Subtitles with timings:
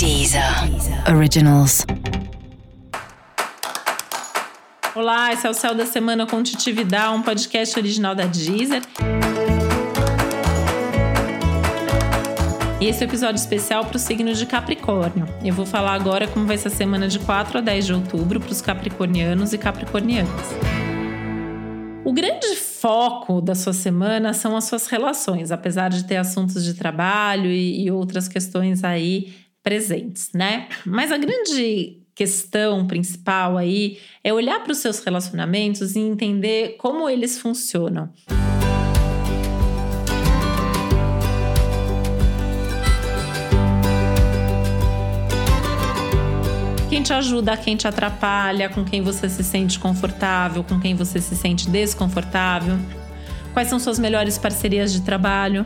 [0.00, 0.42] Deezer
[1.14, 1.84] Originals.
[4.94, 8.80] Olá, esse é o Céu da Semana com Titi Vidal, um podcast original da Deezer.
[12.80, 15.26] E esse é o episódio especial para o signo de Capricórnio.
[15.44, 18.40] Eu vou falar agora como vai ser a semana de 4 a 10 de outubro
[18.40, 20.30] para os capricornianos e capricornianas.
[22.06, 26.72] O grande foco da sua semana são as suas relações, apesar de ter assuntos de
[26.72, 30.68] trabalho e, e outras questões aí presentes, né?
[30.84, 37.08] Mas a grande questão principal aí é olhar para os seus relacionamentos e entender como
[37.08, 38.12] eles funcionam.
[46.90, 51.20] Quem te ajuda, quem te atrapalha, com quem você se sente confortável, com quem você
[51.20, 52.76] se sente desconfortável.
[53.52, 55.64] Quais são suas melhores parcerias de trabalho?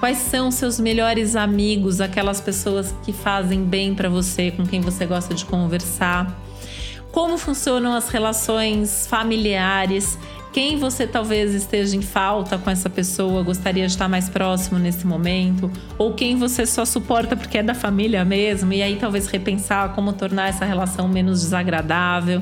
[0.00, 5.04] Quais são seus melhores amigos, aquelas pessoas que fazem bem para você, com quem você
[5.04, 6.40] gosta de conversar?
[7.12, 10.18] Como funcionam as relações familiares?
[10.54, 15.06] Quem você talvez esteja em falta com essa pessoa, gostaria de estar mais próximo nesse
[15.06, 15.70] momento?
[15.98, 20.14] Ou quem você só suporta porque é da família mesmo, e aí talvez repensar como
[20.14, 22.40] tornar essa relação menos desagradável?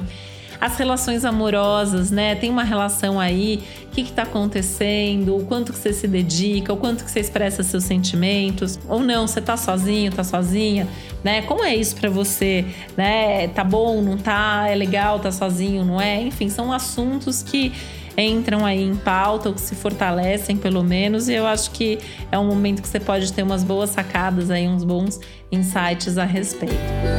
[0.61, 2.35] As relações amorosas, né?
[2.35, 6.77] Tem uma relação aí, o que está acontecendo, o quanto que você se dedica, o
[6.77, 10.87] quanto que você expressa seus sentimentos, ou não, você tá sozinho, tá sozinha,
[11.23, 11.43] né?
[11.43, 12.65] Como é isso para você,
[12.97, 13.49] né?
[13.49, 14.67] Tá bom, não tá?
[14.69, 16.21] É legal, tá sozinho, não é?
[16.23, 17.73] Enfim, são assuntos que
[18.17, 22.01] entram aí em pauta ou que se fortalecem pelo menos e eu acho que
[22.33, 25.21] é um momento que você pode ter umas boas sacadas aí, uns bons
[25.53, 27.18] insights a respeito.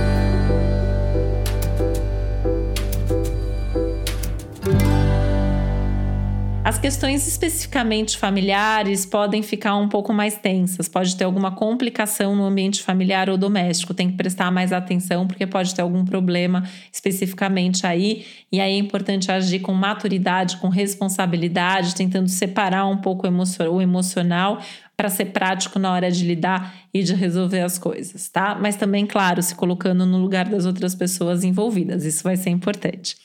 [6.79, 12.81] Questões especificamente familiares podem ficar um pouco mais tensas, pode ter alguma complicação no ambiente
[12.81, 18.25] familiar ou doméstico, tem que prestar mais atenção porque pode ter algum problema especificamente aí,
[18.49, 24.61] e aí é importante agir com maturidade, com responsabilidade, tentando separar um pouco o emocional
[24.95, 28.57] para ser prático na hora de lidar e de resolver as coisas, tá?
[28.59, 33.15] Mas também, claro, se colocando no lugar das outras pessoas envolvidas, isso vai ser importante.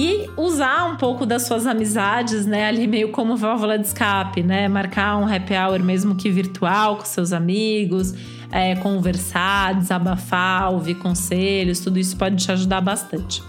[0.00, 4.68] E usar um pouco das suas amizades, né, ali meio como válvula de escape, né,
[4.68, 8.14] marcar um happy hour mesmo que virtual com seus amigos,
[8.52, 13.42] é, conversar, desabafar, ouvir conselhos, tudo isso pode te ajudar bastante.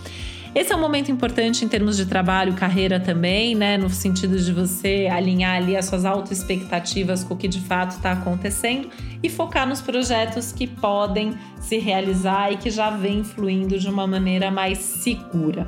[0.56, 3.78] Esse é um momento importante em termos de trabalho, carreira também, né?
[3.78, 8.14] No sentido de você alinhar ali as suas autoexpectativas com o que de fato está
[8.14, 8.90] acontecendo
[9.22, 14.08] e focar nos projetos que podem se realizar e que já vem fluindo de uma
[14.08, 15.68] maneira mais segura.